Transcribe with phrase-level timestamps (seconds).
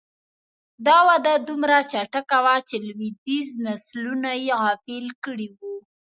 [0.87, 5.73] دا وده دومره چټکه وه چې لوېدیځ نسلونه یې غافل کړي وو